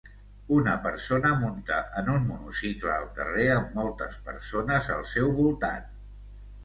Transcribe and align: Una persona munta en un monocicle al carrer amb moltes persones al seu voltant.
Una 0.53 0.71
persona 0.85 1.33
munta 1.41 1.77
en 2.01 2.09
un 2.13 2.25
monocicle 2.29 2.93
al 2.95 3.05
carrer 3.21 3.45
amb 3.59 3.77
moltes 3.81 4.17
persones 4.31 4.91
al 4.97 5.05
seu 5.13 5.31
voltant. 5.43 5.93